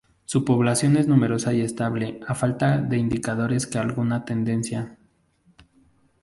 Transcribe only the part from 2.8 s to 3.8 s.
indicadores que